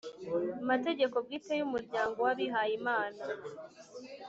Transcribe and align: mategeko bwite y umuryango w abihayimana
mategeko 0.69 1.15
bwite 1.25 1.51
y 1.59 1.63
umuryango 1.67 2.17
w 2.25 2.29
abihayimana 2.33 3.21